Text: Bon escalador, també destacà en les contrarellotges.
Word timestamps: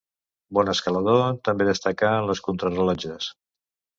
Bon 0.57 0.71
escalador, 0.71 1.19
també 1.49 1.67
destacà 1.69 2.13
en 2.21 2.29
les 2.31 2.43
contrarellotges. 2.47 3.31